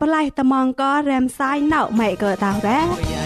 [0.00, 3.25] ប្រឡាយត្មងក៏រែមសាយនៅម៉េចក៏តើបេ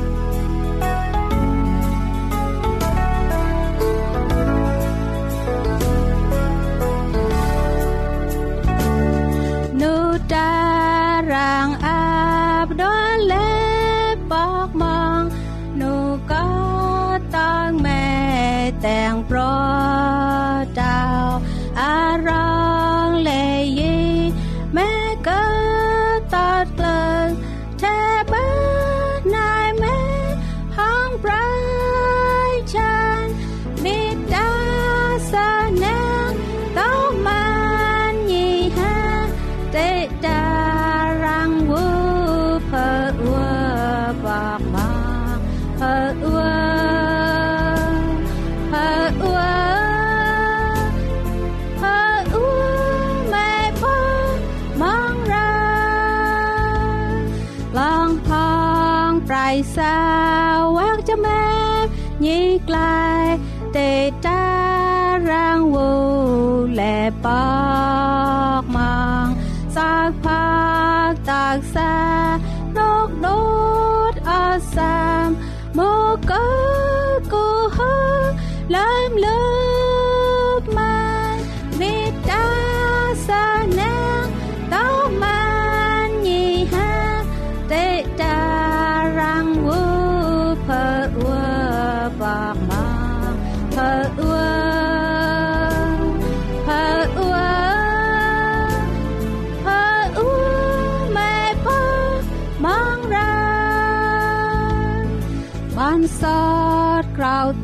[59.75, 59.95] សៅ
[60.77, 61.45] វាក់ចមែ
[62.25, 63.01] ញីក្លែ
[63.75, 63.91] តេ
[64.25, 64.43] តា
[65.29, 65.91] រាងវូ
[66.79, 68.00] លែប៉ា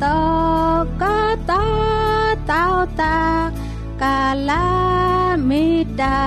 [0.03, 0.19] តោ
[1.01, 1.03] ក
[1.49, 1.63] តោ
[2.51, 2.65] តោ
[3.01, 3.19] តា
[4.03, 4.67] កាលា
[5.49, 5.65] មេ
[6.01, 6.21] តា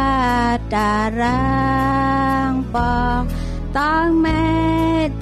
[0.75, 1.41] តារា
[2.51, 2.77] ងប
[3.21, 3.23] ង
[3.79, 4.45] តាំងមេ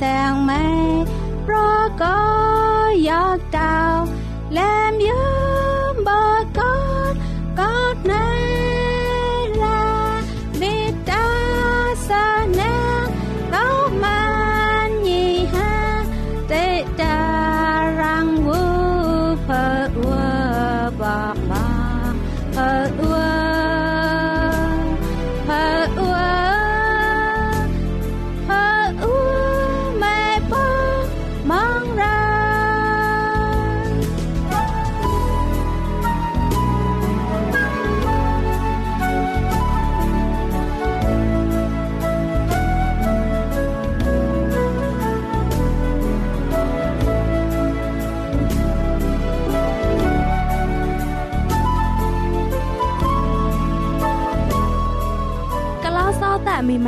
[0.04, 0.64] តាំងមេ
[1.46, 1.56] ប្រ
[2.02, 2.20] កោ
[3.08, 3.76] យកតោ
[4.56, 4.87] លែ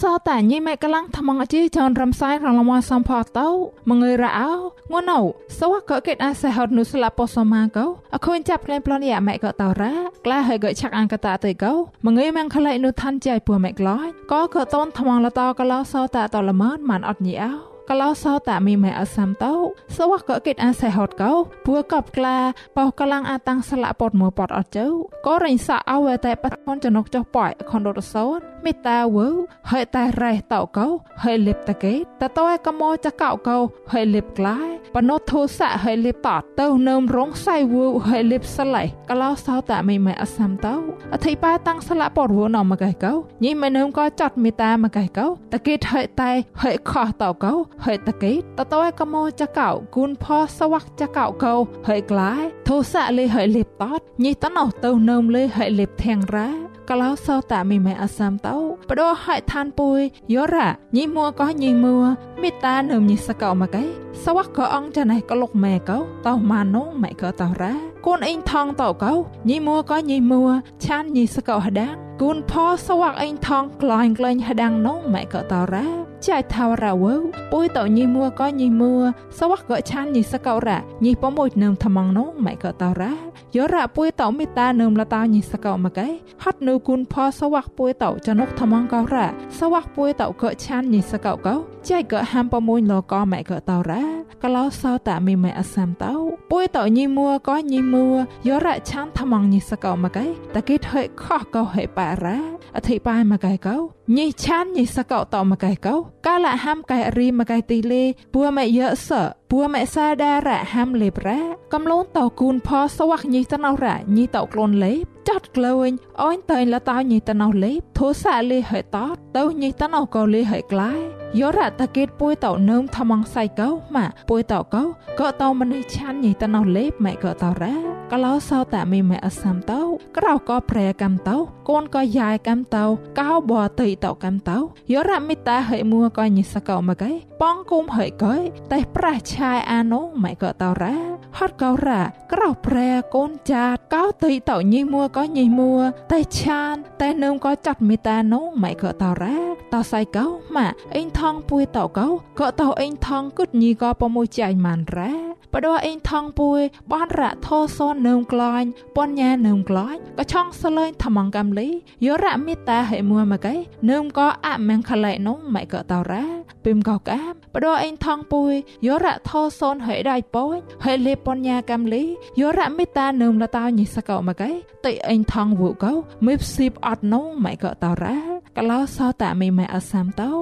[0.00, 3.48] សោតែញីម៉ែកលាំងថ្មងអជីចនរំសាយរងលមសំផតោ
[3.90, 4.52] មងើរអោ
[4.92, 5.20] ងួនអូ
[5.58, 9.94] សវកកេតអាសេហត់នុស្លាពសមាកោអខូនចាប់ក្លែងប្លន់យ៉ាម៉ែកតោរ៉ា
[10.24, 11.72] ក្លាហើយកឆាក់អង្កតាទៅកោ
[12.06, 19.52] មងើម៉ងខ្លៃនុឋានចៃពូម៉ែក្លាយក៏កតនថ្មងលតោកលោសោតែតលមនមិនអត់ញីអោ កលោសោតាមីម៉ែអសាំតោ
[19.96, 21.32] សវកកេតអាសេហត់កោ
[21.66, 22.36] ពួកបក្លា
[22.76, 24.86] បោកលាំងអាតាំងស្លាពតមួពតអត់ជើ
[25.26, 29.28] ក៏រិញសាអវតែបតខនចនុកចុះប៉ៃខនរត់សោនមេតាវើ
[29.70, 30.86] ហើយតែរ៉េះតោកោ
[31.24, 33.58] ហើយលិបតកេតតើកមោចកោកោ
[33.92, 40.74] ហើយលិបក្លាយបណោធោសៈហើយលិបតទៅនឹមរងសៃវើហើយលិបស្លៃកលោសោតាមីម៉ែអសាំតោ
[41.14, 43.12] អធិបាតាំងស្លាពតវណមកឯកោ
[43.44, 46.30] ញីម៉ែនឹមក៏ចាត់មេតាមកឯកោតកេតហើយតែ
[46.62, 47.52] ហើយខោះតោកោ
[47.84, 50.24] ហើយតកេតតើកមោចកោគុណផ
[50.58, 51.54] សវ័កចកោកោ
[51.88, 56.48] ហើយក្លាយធោសៈលេហើយលិបតតញីតណោទៅនឹមលេហើយលិបធាងរ៉ា
[56.90, 58.56] កលោសោតាមីម៉ែអសាមតោ
[58.88, 59.98] បដោហៃឋានពុយ
[60.34, 61.96] យោរ៉ាញីមួក៏ញីមួ
[62.42, 63.84] មេតានឹមញីសកោមកឯ
[64.24, 69.12] សវកក៏អងចាណៃក៏លុកម៉ែកោតោម៉ានងម៉ែក៏តោរ៉ាកូនអ៊ីងថងតោកោ
[69.48, 70.42] ញីមួក៏ញីមួ
[70.84, 72.52] ឆានញីសកោហដាងគូនផ
[72.86, 75.86] សវកអ៊ីងថងក្លាញ់ក្លែងហដាងនងម៉ែក៏តោរ៉ា
[76.26, 77.14] ចៃថាវរ៉ាវើ
[77.52, 78.92] ពុយតោញីមួក៏ញីមួ
[79.38, 83.12] សវកក៏ឆានញីសកោរ៉ាញីប៉មួយនឹមថ្មងនងម៉ែក៏តោរ៉ា
[83.56, 86.08] យោរ៉ាពុយតោមេតានឹមលតាញីសកោមកឯ
[86.42, 89.26] ហត់នៅគុណផសវ័កពួយតោចនុកថ្មងកោរ៉ា
[89.58, 91.54] សវ័កពួយតោក៏ឆានញីសកោកោ
[91.88, 94.02] ចៃក៏ហាំប្រមួយលកម៉ែក៏តោរ៉ា
[94.42, 96.14] កលោសោតាមីម៉ែអសាំតោ
[96.50, 98.06] ពួយតោញីមួក៏ញីមួ
[98.46, 102.38] យោរ៉ាឆានថ្មងញីសកោមកឯតកេតហិខោះកោហិបារ៉ា
[102.76, 103.76] អធិបាយមកឯកោ
[104.16, 105.94] ញីឆានញីសកោតោមកឯកោ
[106.26, 108.04] កាលហាំកែរីមកឯទីលេ
[108.34, 109.10] ពួម៉ែយៈស
[109.50, 111.40] ពួម៉ែសាដារ៉ាហាំលេបរ៉ា
[111.72, 121.00] កំលូនតោគូនផសវ័កញីតណោរ៉ាញីតោក្លូនលេបចាត់ក្លែងអូនតែលតោញីតណោលេបធោសាលេហេតតទៅញីតណោកោលេហេក្លាយ
[121.38, 124.82] យោរ៉ាតកេតពួយតោនឹមថ្មងសៃកោម៉ាពួយតោកោ
[125.20, 129.80] ក៏តោមនេះឆានញីតណោលេបម៉ែក៏តោរ៉ា កលោសោតាមីម៉ែអសាំតោ
[130.16, 131.36] ក្រៅក៏ប្រែកំតោ
[131.68, 132.84] កូនក៏យ៉ាយកំតោ
[133.20, 134.58] កោបតៃតោកំតោ
[134.92, 138.34] យោរ៉ាមីតាហេមួក៏ញីសកោមកឯប៉ងគុំហេកោ
[138.72, 140.96] តែប្រះឆាយអានងម៉ែក៏តោរ៉ា
[141.38, 145.74] ហត់កោរ៉ាក្រៅប្រែកូនចាតកោតៃតោញីមួក៏ញីមួ
[146.12, 149.38] តែឆានតែនឹមក៏ចាត់មីតានងម៉ែក៏តោរ៉ា
[149.72, 152.08] តោសៃកោម៉ាអេងថងពួយតោកោ
[152.40, 156.60] ក៏តោអេងថងគឹតញីក៏ប្រមួយចៃម៉ានរ៉ា បដោះអេងថងពួយ
[156.92, 161.68] បានរ៉ាធោសននឹមក្លាញ់ពនញ៉ានឹមក្លាញ់ក៏ឆងសលែងថ្មងកំលី
[162.04, 163.54] យោរ៉ាមីតាហេមួមកឯ
[163.90, 166.24] នឹមក៏អមែងខឡៃនងម៉ែក៏តោរ៉ា
[166.64, 168.52] ពីមក៏កាមបដោះអេងថងពួយ
[168.86, 172.04] យោរ៉ាធោសនហេដៃពួយហេលេពនញ៉ាកំលី
[172.40, 174.50] យោរ៉ាមីតានឹមលតោញីសកោមកឯ
[174.86, 175.92] តិអេងថងវូកោ
[176.26, 178.18] មីបស៊ីបអត់នងម៉ែក៏តោរ៉ា
[178.58, 180.32] កលោសោតាមីម៉ែអសាំតោ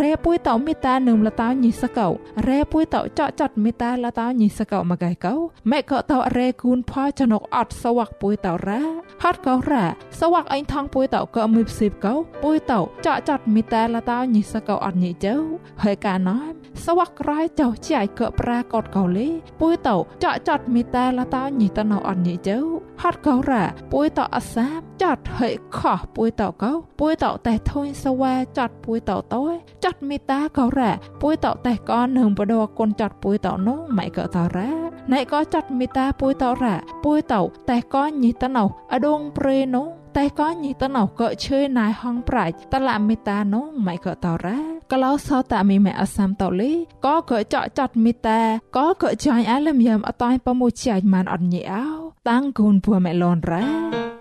[0.00, 2.08] រ៉េពួយតោមីតានឹមលតោញីសកោ
[2.48, 5.34] រ៉េពួយតោចកចាត់មីតាលតោញីសកោមកឯកោ
[5.70, 8.82] ម៉ែក៏តោរ៉េគូនផចនុកអត់សវ័កពួយតោរ៉ា
[9.22, 9.84] ហត់កោរ៉ា
[10.20, 15.34] សវ័កអេងថងពួយតោក៏មីបស៊ីបកោពួយតោចកចាត់មីតាលតោញីសកោអត់ញីជើ
[15.82, 16.36] ហើយកាណោ
[16.84, 19.28] សវ័កក្រៃចោចៃក៏ប្រាកតកោលេ
[19.60, 22.58] ពួយតោចកចាត់មីតាលតោញីតណោអត់ញីជើ
[23.02, 29.42] ហត់កោរ៉ាពួយតោអសាមចាត់ហើយខោះពួយតោកោពួយតោតែធុញសវ៉ាចត់ពួយតោតោ
[29.84, 30.92] ចត់មីតាក៏រ៉ា
[31.22, 34.70] ពួយតោតែក៏នឹងបដកូនចត់ពួយតោនោះម៉ៃក៏តរ៉ា
[35.12, 37.40] ណៃក៏ចត់មីតាពួយតោរ៉ាពួយតោ
[37.70, 44.58] តែក៏ញីតណោអដងព្រេនោះតែក៏ញីតណោក៏ឈើណៃហងប្រាច់តឡាមីតានោះម៉ៃក៏តរ៉ា
[44.92, 46.72] ក្លោសតមីម៉ែអសាំតលី
[47.04, 48.40] ក៏ក៏ចកចាត់មីតា
[48.76, 51.86] ក៏ក៏ចាញ់អាលឹមយ៉ាំអតៃប្រមួយជាញ់ម៉ានអត់ញីអោ
[52.28, 54.13] តាំងគូនពួមេឡនរ៉ា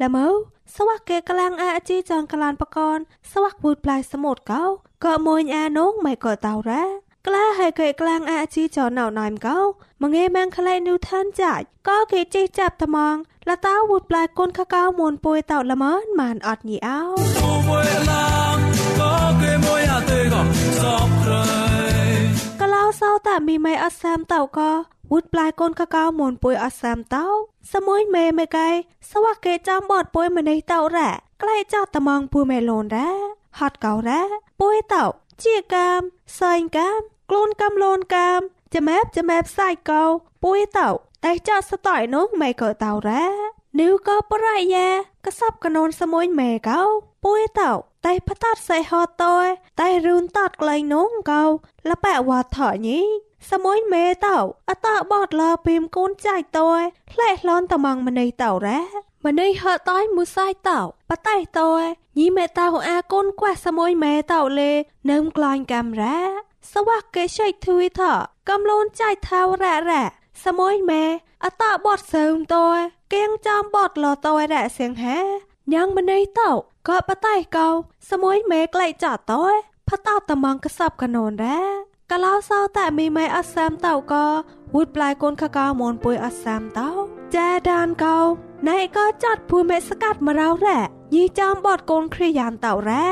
[0.00, 0.26] ละเมอ
[0.74, 2.98] สวักเกกลางอาจีจอนกลานปะกอน
[3.30, 4.62] สวักบูดปลายสมุดเกา
[5.04, 6.84] ก็มวยอาน้องไม่ก็เตาแร้
[7.26, 9.58] กล้าให้เกกลางอาจีจอนเหนาหน่อยมเกา
[10.00, 13.16] มังเอแมงคลายนิวทันจ่ายก็เกจีจับตะมอง
[13.48, 17.00] ละเต้าบูดปลายก้นข้าเก้ามวนปุยเต่าละเมินมานอดหนีเอา
[22.60, 24.70] ก็เล่าเศร้าแต่มีไม่อัดแซมเต่าก็
[25.12, 27.26] วุดปลายก้นข้าเก้ามวนปุยอัดแซมเต้า
[27.70, 28.62] สมุยเมไม่ไกล
[29.08, 31.08] สวักเกจอมบอดป่วยมาในเต่าแร่
[31.40, 33.10] ใกล้เจ้าตะมองปูเมโลนแร่
[33.58, 34.20] ฮอดเก่าแร่
[34.60, 35.04] ป่วยเต่า
[35.38, 36.02] เจียกาม
[36.38, 38.40] ซอยกามกลูนกำโลนกาม
[38.72, 40.02] จะแมบจะแมบใส่เก่า
[40.42, 43.24] ป่วยเต่าแต่เจ้าสต่อยน้องไม่เกิดเต่าแร่
[43.78, 44.76] นิ้วก็ปรายแย
[45.24, 46.80] กระซับกระนนสมุยเมเก่า
[47.24, 47.72] ป่วยเต่า
[48.04, 49.46] តែផតាត់សៃហតតយ
[49.80, 51.42] តែរូនតតក្លែងនងកោ
[51.88, 53.00] លប៉ែវ៉ាថញី
[53.51, 54.37] សមួយមេតោ
[54.69, 56.81] អតបតលពីមកូនចៃតយ
[57.11, 58.79] ផ្លែឡនតមងម្នៃតោរ៉ា
[59.25, 61.83] ម្នៃហតយមួយសាយតោបតៃតយ
[62.19, 64.71] ញីមេតោអាកូនខ្វះសមួយមេតោលេ
[65.11, 66.17] នឹមក្លាញ់កាំរ៉ា
[66.73, 68.01] សវៈកេឆៃធុយថ
[68.49, 70.03] កំលូនចៃថាវរ៉ារ៉ា
[70.45, 71.03] សមួយមេ
[71.45, 72.77] អតបតសើមតយ
[73.13, 75.19] គៀងចំបតលតយរ៉ាសៀងហា
[75.73, 76.51] ញ៉ាងម្នៃតោ
[76.87, 77.67] ក៏បតៃកោ
[78.11, 79.53] សមួយមេក្លែកចតយ
[79.89, 84.25] ផតោតមងកសបកណូនរ៉ា កលោសោតែមីម៉ៃអសាមតៅក៏
[84.73, 86.89] វូដប្លាយកូនខកោមនពុយអសាមតៅ
[87.35, 88.17] ចាដានកោ
[88.69, 90.79] ណៃក៏ចាត់ភួយមេស្កាត់មករោរ៉ា
[91.15, 93.07] ញីចំបតកូនគ្រាយ៉ានតៅរ៉ា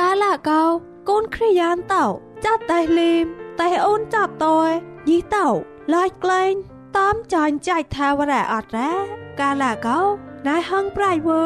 [0.00, 0.62] កាលាកោ
[1.08, 2.04] កូនគ្រាយ៉ានតៅ
[2.44, 3.24] ចាត់តែលីម
[3.60, 4.70] តែអូនចាត់តយ
[5.08, 5.46] ញីតៅ
[5.94, 6.52] ឡាយក្លែង
[6.96, 8.92] តាមចាញ់ចាច់ថាវរ៉ាអត់រ៉ា
[9.40, 9.98] កាលាកោ
[10.48, 11.40] ណៃហងប្រៃវូ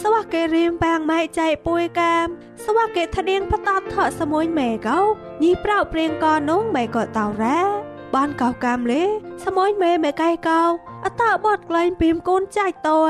[0.00, 2.26] សវៈកេរៀមបាំងម៉ៃចៃពួយកាម
[2.64, 4.98] សវៈកេថដៀងផតតថសមួយម៉ែកោ
[5.42, 7.68] ញីប្រៅព្រៀងកនងម៉ែក៏តៅរ៉ាប
[8.14, 9.02] បានកោកាមលេ
[9.44, 10.62] សមួយមេមេកៃកោ
[11.04, 13.00] អតបតក្លែងពីមកូនចាច់តោ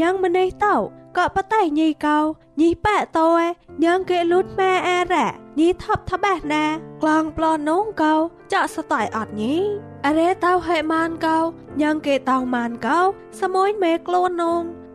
[0.00, 0.30] ញ៉ាងម្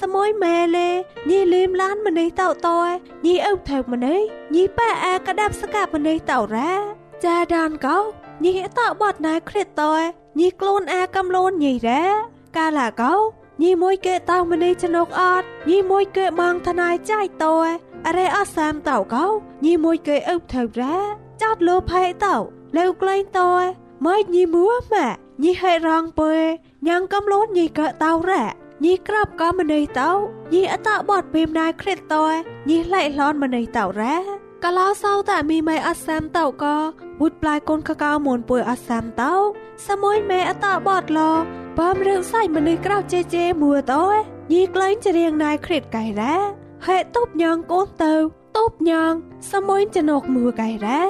[0.00, 0.88] សមួយម៉ែលេ
[1.30, 2.88] ញីលីមឡានម្នេះតោតយ
[3.26, 4.20] ញីអ៊ុថើម្នេះ
[4.54, 6.72] ញីប៉ែអាកដាប់ស្កាប់ម្នេះតោរ៉ា
[7.24, 7.98] ចាដានកោ
[8.44, 10.02] ញីតោបត់ណៃគ្រិតតយ
[10.38, 12.02] ញីខ្លួនអាកំលូនញីរ៉ា
[12.56, 13.14] កាលាកោ
[13.62, 17.68] ញីមួយគេតោម្នេះចនុកអត់ញីមួយគេបងថ្នាយចាយតយ
[18.06, 19.26] អរេអសាមតោកោ
[19.64, 20.96] ញីមួយគេអ៊ុថើរ៉ា
[21.42, 22.36] ចោតលោផៃតោ
[22.76, 23.64] លើក្លែងតយ
[24.04, 25.08] ម៉េចញីមួម៉ា
[25.42, 26.32] ញីហេរងពើ
[26.88, 28.44] ញ៉ាងកំលូនញីកតោរ៉ា
[28.84, 30.10] ញីក្របក៏ម្នៃតោ
[30.54, 32.34] ញីអតបតពីមណៃគ្រិតតយ
[32.68, 34.16] ញីឡៃឡនម្នៃតោរ៉ា
[34.64, 36.76] កឡោសោតែមីម៉ៃអសាមតោក៏
[37.20, 39.32] វុតប្លាយកូនកកៅមូនពួយអសាមតោ
[39.86, 44.04] សមួយមេអតបតឡ បំរឿងសៃម្នៃក្រៅជេជេមួតោ
[44.52, 46.36] ញីក្លែងច្រៀងណៃគ្រិតកៃរ៉ា
[46.86, 48.14] ហេតុបញងកូនទៅ
[48.56, 49.12] តូបញង
[49.52, 51.00] សមួយចណុកមួកៃរ៉ា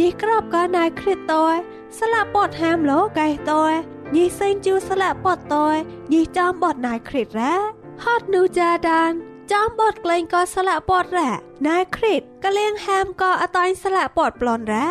[0.00, 1.54] ញីក្របក៏ណៃគ្រិតតយ
[1.98, 3.72] ស្លាប់ពតហាមលោកៃតយ
[4.16, 5.76] ញីសេងជូស្លាក់ពតតយ
[6.12, 7.54] ញីចំបតណៃគ្រិតរ៉ា
[8.04, 9.10] ហត់នូចាដាន
[9.52, 11.30] ចំបតក្លែងក៏ស្លាក់ពតរ៉ា
[11.68, 14.88] ណៃគ្រិតក៏លៀងហាមក៏អតាញ់ស្លាក់ពតប្លន់រ៉ា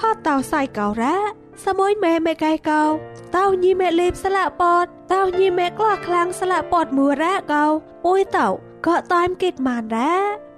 [0.00, 2.82] ហត់តោសៃកោរ៉ា សមួយម៉ែម៉ែកៃកោ
[3.36, 7.64] តោញីម៉ែលេបស្លាក់ពតតោញីម៉ែក្លោះខ្លាំងស្លាក់ពតមួរ៉ាកោ
[8.04, 8.48] ពួយតោ
[8.86, 10.14] ក៏តាមគិតម៉ានរ៉ា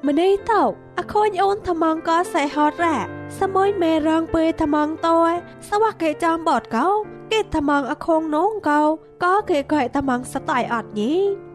[0.07, 0.63] ម្នេះតោ
[0.99, 2.97] អខូនអូនថ្មងក៏សៃហត់រ៉ា
[3.41, 5.33] សមួយមេរងពើថ្មងតយ
[5.69, 6.89] សវៈគេចំបតកោ
[7.33, 8.83] គេថ្មងអខងនងកោ
[9.25, 11.13] ក៏គេកែថ្មងស្តៃអត់ញី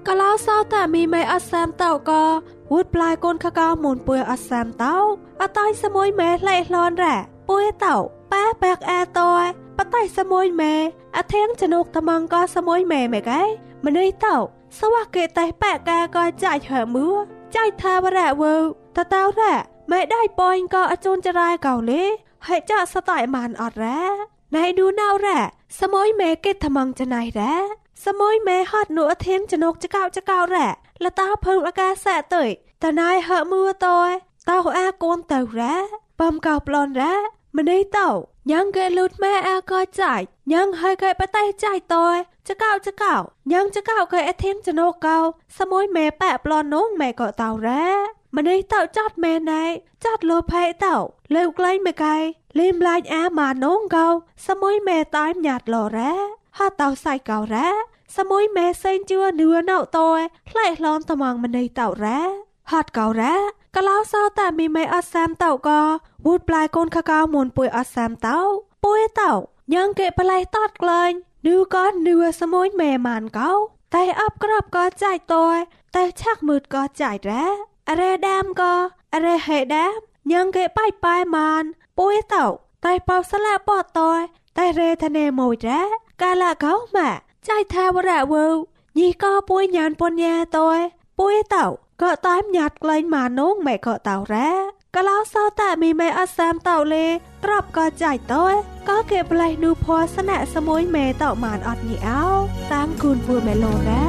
[0.07, 2.23] កឡោសោតែមីមេអសាមតោក៏
[2.71, 4.95] វូដប្លាយកូនខកោមុនពើអសាមតោ
[5.41, 7.17] អតៃសមួយមេលេះលនរ៉ា
[7.49, 7.97] ពួយតោ
[8.41, 9.45] ប៉ែបែកអែតយ
[9.77, 10.73] បតៃសមួយមេ
[11.17, 13.41] អធៀងចនុកថ្មងក៏សមួយមេមេកែ
[13.85, 14.35] ម្នេះតោ
[14.79, 17.07] សវៈគេតែប៉ែកែក៏ចាច់ហើមួ
[17.55, 18.55] ចាច់ថាវរៈវើ
[18.97, 19.53] តតោរ៉ា
[19.91, 22.03] ម៉ែដៃប៉យក៏អជូនចរាយកោលេ
[22.47, 24.01] ហើយចាក់ស្តៃម៉ានអត់រ៉ា
[24.55, 25.39] ណៃឌូណៅរ៉ា
[25.79, 27.53] សមួយម៉ែគេថ្មងចណៃរ៉ា
[28.05, 30.67] សមួយម៉ែហត់នួអធៀងចនុកចកោចកោរ៉ា
[31.03, 32.43] លតាភើអាកាសៈទៅ
[32.83, 33.97] តណៃហើមួតោ
[34.49, 35.75] តោអាកូនទៅរ៉ា
[36.19, 37.15] បំកោប្លន់រ៉ា
[37.57, 38.09] ម្នេះតោ
[38.51, 42.07] ញ៉ាងគេលូតម៉ែអាក៏ចាច់ញ៉ាងហើយកែបតៃចាច់តោ
[42.47, 43.15] ចកោចកោ
[43.51, 45.17] ញ៉ាងចកោកែអធៀងចនុកកោ
[45.57, 47.85] សមួយម៉ែប៉ែប្លន់នងម៉ែក៏តោរ៉ា
[48.37, 49.63] ម្នេះតោចាត់មែនណែ
[50.05, 50.95] ចាត់លោផៃតោ
[51.35, 52.15] លើក្លែងមួយកែ
[52.59, 54.07] លេមឡាញអាម៉ានងកោ
[54.47, 56.13] សមួយម៉ែតាយញ៉ាត់លោរ៉ា
[56.57, 57.69] ហាតោសៃកោរ៉ា
[58.17, 60.07] សមួយម៉ែសេងជឿនឿណៅតោ
[60.49, 63.35] ផ្លែឡនត្មងម្នេះតោរ៉ា ហាត់កោរ៉ា
[63.75, 65.81] កឡោសោតែមីម៉ែអត់សាមតោក៏
[66.25, 68.39] វូដប្លាយកូនកកៅមុនពួយអត់សាមតោ
[68.83, 69.31] ពួយតោ
[69.73, 71.11] ញ៉ាងគេប្លែតតក្លែង
[71.47, 73.51] នឿក៏នឿសមួយម៉ែម៉ានកោ
[73.95, 75.45] តែអបក្របក៏ចាយតោ
[75.95, 77.45] តែឆាក់មើតក៏ចាយរ៉ា
[77.89, 78.73] អរេដាមក៏
[79.13, 79.93] អរេហេដាម
[80.31, 81.63] ញ៉ាងគេបាយបាយម៉ាន
[81.99, 82.45] ពួយតោ
[82.85, 83.99] តែបោស្លាពតត
[84.57, 85.81] តែរេធនេមួយរ៉ា
[86.21, 87.09] កាលាកោម៉ា
[87.49, 88.45] ចាយថាវរៈវើ
[88.99, 90.79] ញីក៏ពួយញានពញ្ញាតយ
[91.21, 91.69] ពុយเต่า
[92.01, 94.49] ก็ตามหยัดไกลมาโน้งแม่ก็เต่าแร้
[94.93, 97.09] ก็แล้วเศร้าแต่มีแม่อัสามเต่าเลย
[97.43, 98.55] ตรอบก็ใจต้อย
[98.87, 102.23] ก็เก็บไหลนูพอสนะสมุยแม่เต่ามานอดนี่เอา
[102.71, 104.05] ตั้งคุณพัวแม่โลแร้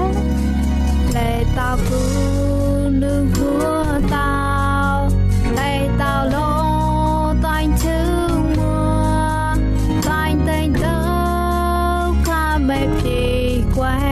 [1.13, 1.19] แล
[1.55, 2.03] เต่ากู
[3.03, 3.67] นึงหัว
[4.11, 4.35] เต่า
[5.55, 5.61] แล
[5.99, 6.37] เต่าโล
[7.45, 8.11] ตายชื่อ
[8.59, 9.57] มัว
[10.09, 11.01] ตายเต็งเต้า
[12.27, 13.21] ข้าไม่พี
[13.77, 14.12] กว่า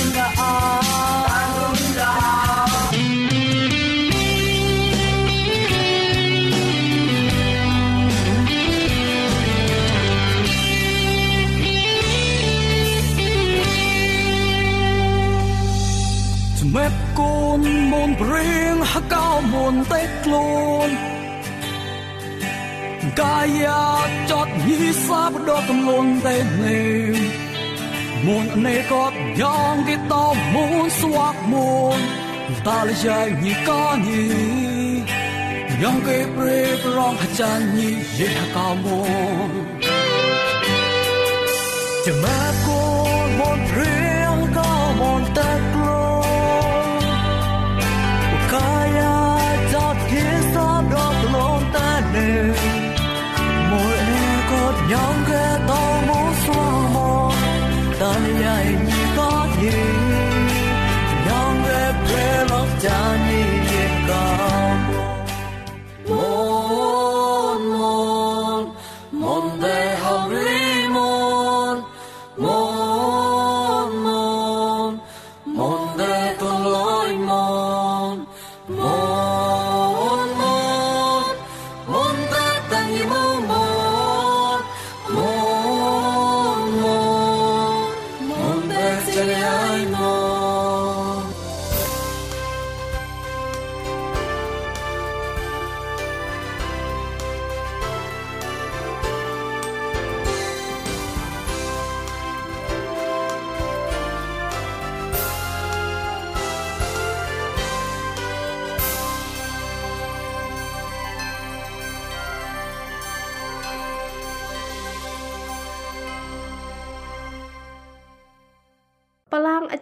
[17.91, 20.89] មុនព្រៀងហកោមុនតេខ្លួន
[23.21, 23.85] កាយា
[24.31, 26.81] ចតញីសាបដកកំលុនតេនេ
[28.27, 30.13] មុនណេកតយ៉ាងគេត
[30.53, 31.99] មុនស្វាក់មុន
[32.67, 34.23] តាលយាយញីកោញី
[35.81, 38.99] យ៉ាងគេព្រេប្រងហចានញីយេហកោមុ
[39.47, 39.51] ន
[42.05, 42.50] ចាំម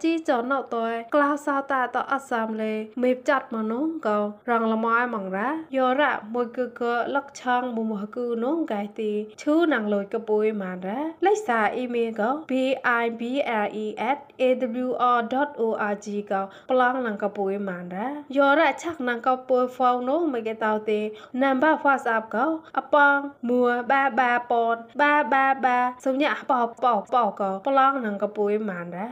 [0.02, 4.18] ជីចនតើក្លោសោតាតអសាមលេមេចាត់មកនុងក៏
[4.50, 6.82] រងលម៉ៃម៉ងរ៉ាយោរ៉ាមួយគឺក
[7.14, 12.52] លកឆងមុំហគឺនងកែទីឈូណាងលូចកពួយម៉ានរ៉ាលេខសារអ៊ីមេលក៏ b
[13.02, 13.22] i b
[13.64, 14.02] l e @
[14.42, 14.44] a
[14.84, 15.18] w r.
[15.60, 21.00] o r g ក៏ប្លង់ណាងកពួយម៉ានរ៉ាយោរ៉ាឆាក់ណាងកពួយហ្វោនងមកគេតោទេ
[21.42, 22.46] ណាំបា WhatsApp ក៏
[22.78, 23.16] អប៉ង
[23.48, 29.10] មួបាបាប៉នបាបាបាសំញាប៉ប៉ប៉ក៏ប្លង់ណាងកពួយម៉ានរ៉ា